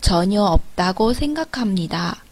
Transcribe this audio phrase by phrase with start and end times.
[0.00, 2.22] 전혀없다고생각합니다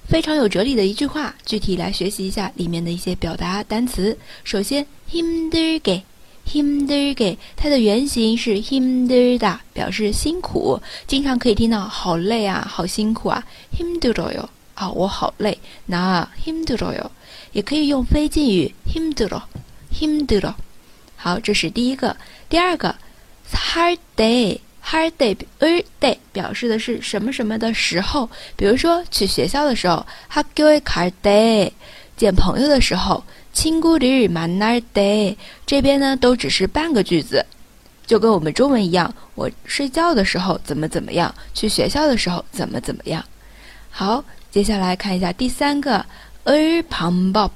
[0.09, 4.17] 非常有哲理的一句话，具体来学习一下里面的一些表达单词。
[4.45, 6.03] 首先，힘들 게，
[6.47, 13.45] 힘들 게， 它的原型是힘들 다， 表示辛苦，经常可以听到好累啊，好辛苦啊，
[13.77, 14.47] 힘들어 요，
[14.81, 17.11] 啊，我好累，那힘들어 요，
[17.53, 19.42] 也可以用非敬语힘들 어，
[19.92, 20.55] 힘들 어。
[21.17, 22.17] 好，这是第一个。
[22.48, 22.95] 第二个，
[23.53, 24.61] 할 때。
[24.89, 31.73] hard day er day 表示的是什么什么的时候，比如说去学校的时候，학교에갈 day；
[32.17, 35.37] 见朋友的时候，친구를만날 day。
[35.67, 37.45] 这边呢都只是半个句子，
[38.06, 43.25] 就跟我们中文一样，我睡觉的时候怎么怎么样，去学校的时候怎么怎么样。
[43.91, 46.05] 好，接下来看一下第三个，
[46.45, 47.51] er 방법。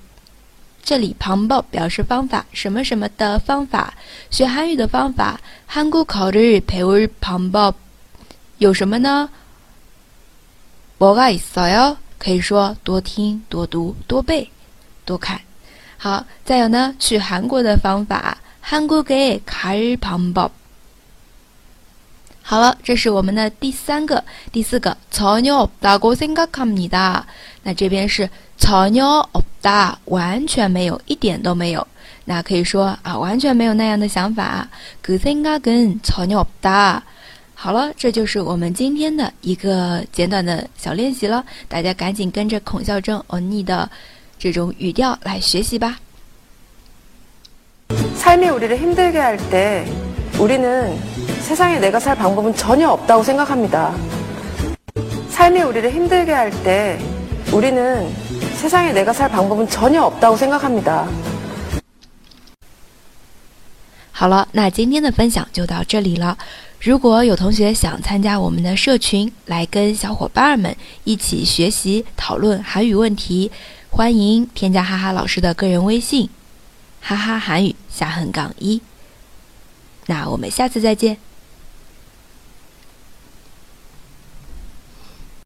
[0.82, 3.92] 这里旁报表示方法，什么什么的方法，
[4.30, 5.38] 学韩语的方法。
[5.66, 7.74] 韩国考日培울旁报
[8.58, 9.28] 有什么呢？
[10.98, 11.96] 뭐가있어 요？
[12.18, 14.50] 可以说多听、多读、多背、
[15.04, 15.40] 多看。
[15.96, 20.50] 好，再有呢，去韩国的方法，韩国给考日旁报。
[22.44, 24.96] 好了，这是我们的第三个、第四个。
[25.12, 27.22] 전혀없다고생각합니 다。
[27.62, 31.86] 那这边是전혀없 다， 完全没有，一点都没有。
[32.24, 34.68] 那可以说啊，完全没有那样的想法。
[35.04, 37.02] 그생각은전혀없 다。
[37.54, 41.44] 好了，这就是我们今天的一个简短的小练习了。
[41.68, 43.88] 大家赶紧跟着孔孝真언니的
[44.38, 45.98] 这种语调来学习吧。
[48.16, 50.96] 삶이우리를힘들게할때우리는
[51.44, 53.94] 세상에 내가 살 방법은 전혀 없다고 생각합니다.
[55.28, 56.98] 삶이 우리를 힘들게 할 때
[57.52, 58.12] 우리는
[58.54, 61.08] 세상에 내가 살 방법은 전혀 없다고 생각합니다.
[64.12, 66.36] 好了，那今天的分享就到这里了。
[66.78, 73.50] 如果有同学想参加我们的社群，来跟小伙伴们一起学习讨论韩语问题，
[73.90, 76.28] 欢迎添加哈哈老师的个人微信，
[77.00, 78.82] 哈哈韩语下横杠一。
[80.06, 81.16] 那我们下次再见。